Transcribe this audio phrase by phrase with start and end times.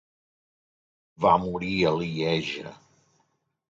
[1.27, 2.79] Va morir a Lieja.